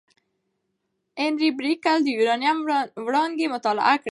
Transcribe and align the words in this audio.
انري 1.21 1.49
بکرېل 1.57 1.99
د 2.03 2.07
یورانیم 2.15 2.57
وړانګې 3.07 3.47
مطالعه 3.55 3.95
کړې. 4.01 4.09